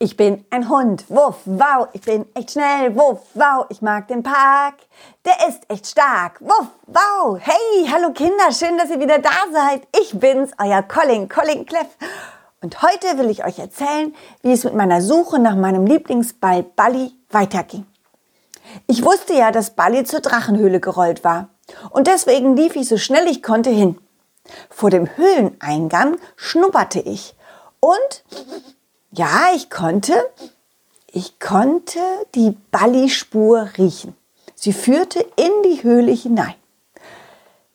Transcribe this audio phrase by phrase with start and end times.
[0.00, 4.22] Ich bin ein Hund, wuff, wow, ich bin echt schnell, wuff, wow, ich mag den
[4.22, 4.74] Park,
[5.24, 7.36] der ist echt stark, wuff, wow.
[7.40, 9.82] Hey, hallo Kinder, schön, dass ihr wieder da seid.
[10.00, 11.88] Ich bin's, euer Colin, Colin Cleff.
[12.60, 17.10] Und heute will ich euch erzählen, wie es mit meiner Suche nach meinem Lieblingsball Balli
[17.30, 17.84] weiterging.
[18.86, 21.48] Ich wusste ja, dass Balli zur Drachenhöhle gerollt war.
[21.90, 23.98] Und deswegen lief ich so schnell ich konnte hin.
[24.70, 27.34] Vor dem Höhleneingang schnupperte ich
[27.80, 28.22] und
[29.10, 30.30] ja, ich konnte,
[31.06, 32.00] ich konnte
[32.34, 34.16] die Balli-Spur riechen.
[34.54, 36.54] Sie führte in die Höhle hinein.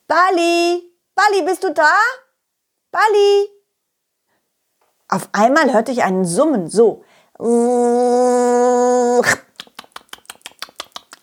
[0.06, 0.82] Balli,
[1.14, 1.90] Balli, bist du da?
[2.90, 3.48] Balli.
[5.08, 7.04] Auf einmal hörte ich einen Summen, so.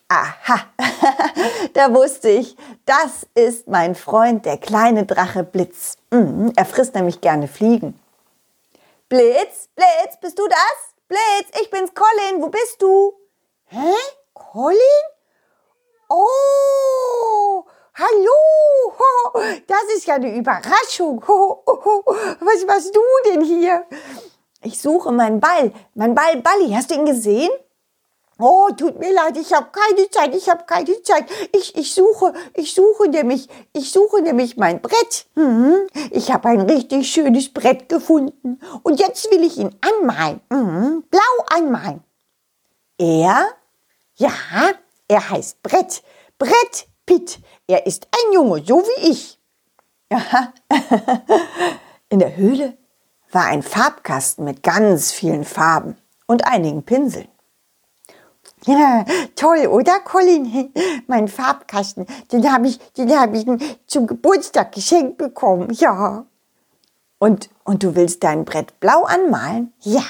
[0.10, 0.60] Aha,
[1.74, 5.98] da wusste ich, das ist mein Freund, der kleine Drache Blitz.
[6.12, 7.98] Mhm, er frisst nämlich gerne Fliegen.
[9.12, 10.96] Blitz, Blitz, bist du das?
[11.10, 13.12] Blitz, ich bin's Colin, wo bist du?
[13.66, 13.94] Hä?
[14.34, 14.80] Colin?
[16.08, 21.22] Oh, hallo, das ist ja eine Überraschung.
[21.28, 23.86] Was machst du denn hier?
[24.64, 27.52] Ich suche meinen Ball, mein Ball Balli, hast du ihn gesehen?
[28.42, 31.26] Oh, tut mir leid, ich habe keine Zeit, ich habe keine Zeit.
[31.54, 35.28] Ich, ich suche, ich suche nämlich, ich suche nämlich mein Brett.
[35.36, 35.88] Mhm.
[36.10, 40.42] Ich habe ein richtig schönes Brett gefunden und jetzt will ich ihn anmalen.
[40.50, 41.04] Mhm.
[41.12, 41.22] Blau
[41.56, 42.04] anmalen.
[42.98, 43.46] Er?
[44.16, 44.32] Ja,
[45.08, 46.02] er heißt Brett.
[46.40, 47.40] Brett Pitt.
[47.68, 49.40] Er ist ein Junge, so wie ich.
[50.10, 50.54] Aha.
[52.10, 52.78] In der Höhle
[53.32, 55.98] war ein Farbkasten mit ganz vielen Farben
[56.28, 57.28] und einigen Pinseln.
[58.66, 60.72] Ja, toll, oder Colin?
[61.08, 63.46] Mein Farbkasten, den habe ich, den habe ich
[63.88, 65.72] zum Geburtstag geschenkt bekommen.
[65.72, 66.26] Ja.
[67.18, 69.74] Und, und du willst dein Brett blau anmalen?
[69.82, 70.04] Ja.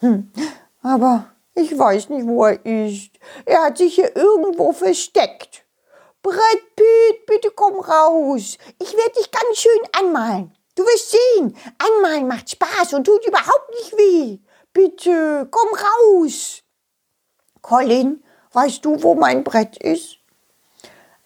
[0.00, 0.30] Hm.
[0.82, 3.10] Aber ich weiß nicht, wo er ist.
[3.44, 5.64] Er hat sich hier irgendwo versteckt.
[6.22, 8.56] Brett Piet, bitte komm raus.
[8.78, 10.52] Ich werde dich ganz schön anmalen.
[10.74, 14.38] Du wirst sehen, anmalen macht Spaß und tut überhaupt nicht weh.
[14.72, 16.61] Bitte, komm raus.
[17.62, 20.18] Colin, weißt du, wo mein Brett ist?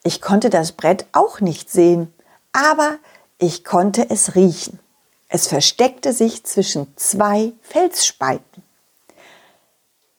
[0.05, 2.15] Ich konnte das Brett auch nicht sehen,
[2.53, 2.99] aber
[3.39, 4.79] ich konnte es riechen.
[5.29, 8.63] Es versteckte sich zwischen zwei Felsspalten.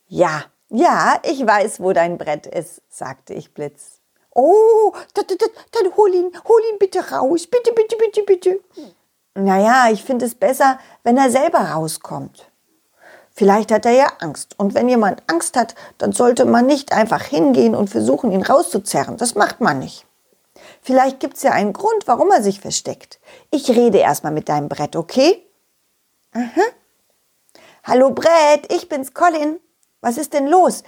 [0.07, 3.99] Ja, ja, ich weiß, wo dein Brett ist, sagte ich Blitz.
[4.31, 7.47] Oh, dann, dann, dann hol ihn, hol ihn bitte raus.
[7.47, 8.59] Bitte, bitte, bitte, bitte.
[9.33, 12.51] Naja, ich finde es besser, wenn er selber rauskommt.
[13.37, 14.55] Vielleicht hat er ja Angst.
[14.57, 19.15] Und wenn jemand Angst hat, dann sollte man nicht einfach hingehen und versuchen, ihn rauszuzerren.
[19.17, 20.07] Das macht man nicht.
[20.81, 23.19] Vielleicht gibt es ja einen Grund, warum er sich versteckt.
[23.51, 25.47] Ich rede erstmal mit deinem Brett, okay?
[26.33, 26.63] Aha.
[27.83, 29.59] Hallo Brett, ich bin's Colin.
[30.01, 30.81] Was ist denn los?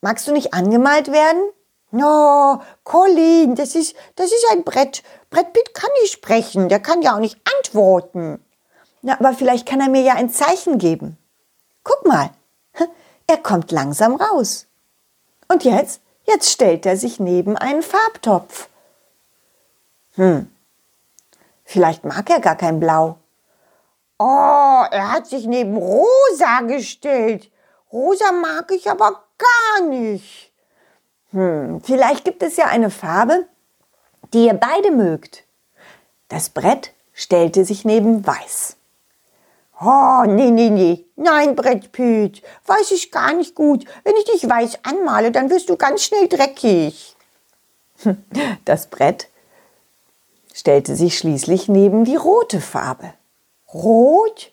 [0.00, 1.42] Magst du nicht angemalt werden?
[1.90, 5.02] No, Colin, das ist, das ist ein Brett.
[5.28, 8.44] Brett Pitt kann nicht sprechen, der kann ja auch nicht antworten.
[9.02, 11.16] Na, aber vielleicht kann er mir ja ein Zeichen geben.
[11.90, 12.30] Guck mal,
[13.26, 14.68] er kommt langsam raus.
[15.48, 18.68] Und jetzt, jetzt stellt er sich neben einen Farbtopf.
[20.14, 20.48] Hm,
[21.64, 23.18] vielleicht mag er gar kein Blau.
[24.20, 27.50] Oh, er hat sich neben Rosa gestellt.
[27.92, 30.52] Rosa mag ich aber gar nicht.
[31.32, 33.48] Hm, vielleicht gibt es ja eine Farbe,
[34.32, 35.42] die ihr beide mögt.
[36.28, 38.76] Das Brett stellte sich neben Weiß.
[39.82, 41.06] Oh, nee, nee, nee.
[41.16, 43.86] Nein, Brettpüt, weiß ich gar nicht gut.
[44.04, 47.16] Wenn ich dich weiß anmale, dann wirst du ganz schnell dreckig.
[48.64, 49.28] Das Brett
[50.54, 53.12] stellte sich schließlich neben die rote Farbe.
[53.72, 54.52] Rot?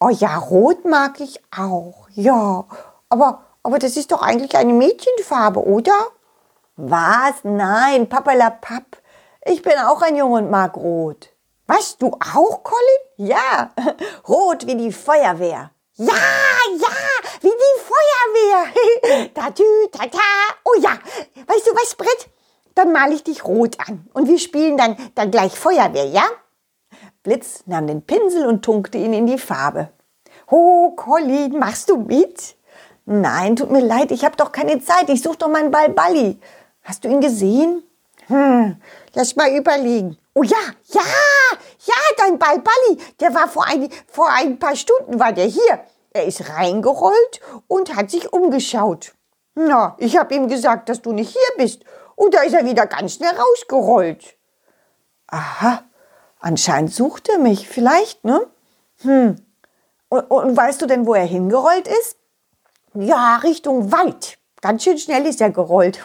[0.00, 2.08] Oh ja, rot mag ich auch.
[2.14, 2.64] Ja,
[3.08, 5.96] aber, aber das ist doch eigentlich eine Mädchenfarbe, oder?
[6.76, 7.34] Was?
[7.42, 8.98] Nein, Pappalapapp.
[9.44, 11.30] Ich bin auch ein Junge und mag rot.
[11.66, 13.07] Was, du auch, Colin?
[13.20, 13.72] Ja,
[14.28, 15.72] rot wie die Feuerwehr.
[15.96, 16.88] Ja, ja,
[17.40, 19.28] wie die Feuerwehr.
[19.34, 20.18] Tatü, tata.
[20.64, 20.92] Oh ja,
[21.46, 22.28] weißt du was, Brett?
[22.76, 26.22] Dann male ich dich rot an und wir spielen dann, dann gleich Feuerwehr, ja?
[27.24, 29.88] Blitz nahm den Pinsel und tunkte ihn in die Farbe.
[30.48, 32.54] Oh, Colin, machst du mit?
[33.04, 35.08] Nein, tut mir leid, ich habe doch keine Zeit.
[35.08, 36.38] Ich suche doch meinen Ball Balli.
[36.84, 37.82] Hast du ihn gesehen?
[38.28, 38.76] Hm,
[39.14, 40.16] lass mal überlegen.
[40.34, 40.56] Oh ja,
[40.92, 41.02] ja,
[41.88, 42.62] ja, dein Ball
[43.20, 45.80] der war vor ein, vor ein paar Stunden war der hier.
[46.12, 49.14] Er ist reingerollt und hat sich umgeschaut.
[49.54, 51.82] Na, ich habe ihm gesagt, dass du nicht hier bist.
[52.14, 54.36] Und da ist er wieder ganz schnell rausgerollt.
[55.28, 55.82] Aha,
[56.40, 57.68] anscheinend sucht er mich.
[57.68, 58.46] Vielleicht, ne?
[59.02, 59.36] Hm,
[60.08, 62.16] Und, und weißt du denn, wo er hingerollt ist?
[62.94, 64.38] Ja, Richtung Wald.
[64.60, 66.02] Ganz schön schnell ist er gerollt.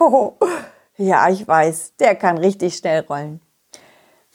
[0.98, 3.42] ja, ich weiß, der kann richtig schnell rollen.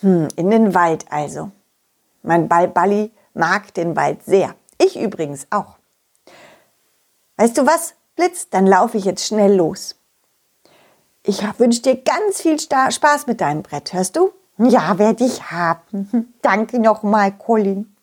[0.01, 1.51] Hm, in den Wald also.
[2.23, 4.55] Mein Ball Balli mag den Wald sehr.
[4.79, 5.77] Ich übrigens auch.
[7.37, 8.49] Weißt du was, Blitz?
[8.51, 9.97] Dann laufe ich jetzt schnell los.
[11.23, 14.33] Ich wünsche dir ganz viel Spaß mit deinem Brett, hörst du?
[14.59, 16.35] Ja, werde ich haben.
[16.43, 17.95] Danke nochmal, Colin,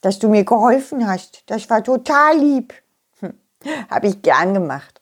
[0.00, 1.44] dass du mir geholfen hast.
[1.46, 2.74] Das war total lieb.
[3.20, 3.34] Hm,
[3.90, 5.00] Habe ich gern gemacht.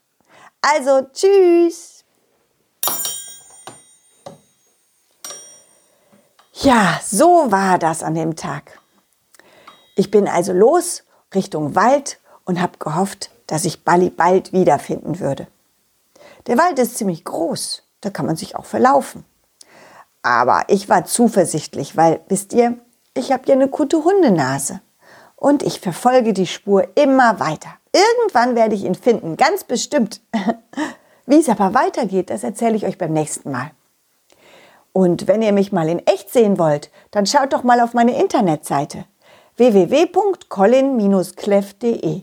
[0.61, 2.05] Also, tschüss.
[6.67, 8.81] Ja, so war das an dem Tag.
[9.95, 15.47] Ich bin also los Richtung Wald und habe gehofft, dass ich Balli bald wiederfinden würde.
[16.49, 19.25] Der Wald ist ziemlich groß, da kann man sich auch verlaufen.
[20.23, 22.77] Aber ich war zuversichtlich, weil, wisst ihr,
[23.15, 24.81] ich habe ja eine gute Hundenase.
[25.37, 27.71] Und ich verfolge die Spur immer weiter.
[27.93, 30.21] Irgendwann werde ich ihn finden, ganz bestimmt.
[31.27, 33.71] Wie es aber weitergeht, das erzähle ich euch beim nächsten Mal.
[34.97, 38.19] Und wenn ihr mich mal in echt sehen wollt, dann schaut doch mal auf meine
[38.19, 39.05] Internetseite
[39.59, 42.23] www.colin-cleff.de.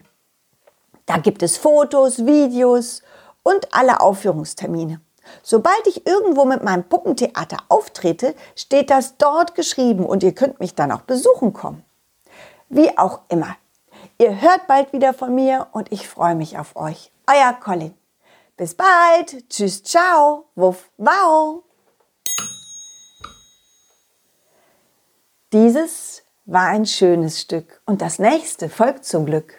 [1.05, 3.03] Da gibt es Fotos, Videos
[3.43, 5.01] und alle Aufführungstermine.
[5.43, 10.73] Sobald ich irgendwo mit meinem Puppentheater auftrete, steht das dort geschrieben und ihr könnt mich
[10.73, 11.85] dann auch besuchen kommen.
[12.69, 13.55] Wie auch immer.
[14.17, 17.11] Ihr hört bald wieder von mir und ich freue mich auf euch.
[17.27, 17.93] Euer Colin.
[18.57, 19.47] Bis bald.
[19.47, 20.45] Tschüss, ciao.
[20.55, 21.61] Wuff, wow.
[25.53, 29.53] Dieses war ein schönes Stück und das nächste folgt zum Glück.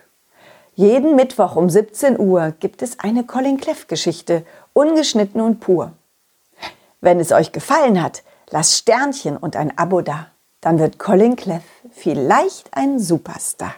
[0.75, 5.93] Jeden Mittwoch um 17 Uhr gibt es eine Colin Cleff Geschichte, ungeschnitten und pur.
[7.01, 10.33] Wenn es euch gefallen hat, lasst Sternchen und ein Abo da.
[10.61, 11.63] Dann wird Colin Cleff
[11.93, 13.77] vielleicht ein Superstar.